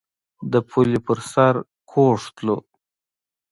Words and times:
د 0.51 0.53
پولې 0.69 0.99
پر 1.05 1.19
سر 1.31 1.55
کوږ 1.91 2.19
تلو. 2.35 2.57